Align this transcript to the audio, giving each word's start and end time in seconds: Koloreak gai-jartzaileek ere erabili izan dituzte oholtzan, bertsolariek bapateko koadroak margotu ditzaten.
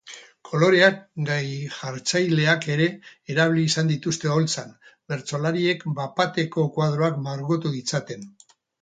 Koloreak 0.51 0.95
gai-jartzaileek 1.27 2.65
ere 2.77 2.89
erabili 3.35 3.67
izan 3.73 3.93
dituzte 3.93 4.33
oholtzan, 4.33 4.75
bertsolariek 5.15 5.89
bapateko 6.03 6.69
koadroak 6.81 7.25
margotu 7.31 7.79
ditzaten. 7.81 8.31